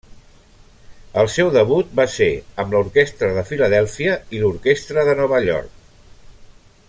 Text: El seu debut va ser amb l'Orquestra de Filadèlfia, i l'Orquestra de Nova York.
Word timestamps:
El 1.23 1.27
seu 1.33 1.51
debut 1.57 1.91
va 1.99 2.05
ser 2.13 2.29
amb 2.63 2.73
l'Orquestra 2.75 3.29
de 3.37 3.45
Filadèlfia, 3.51 4.17
i 4.37 4.41
l'Orquestra 4.45 5.07
de 5.11 5.17
Nova 5.23 5.45
York. 5.51 5.71